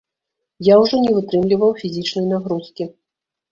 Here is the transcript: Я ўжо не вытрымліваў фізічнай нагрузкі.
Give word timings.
Я 0.67 0.75
ўжо 0.83 1.01
не 1.03 1.11
вытрымліваў 1.17 1.71
фізічнай 1.83 2.27
нагрузкі. 2.35 2.91